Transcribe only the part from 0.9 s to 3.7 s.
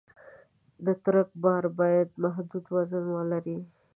ټرک بار باید محدود وزن ولري.